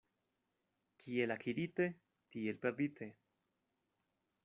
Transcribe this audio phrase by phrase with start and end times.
[1.03, 1.87] Kiel akirite,
[2.33, 3.11] tiel perdite.